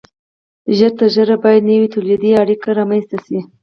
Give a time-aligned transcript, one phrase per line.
[0.77, 3.39] ژر تر ژره باید نوې تولیدي اړیکې رامنځته شي.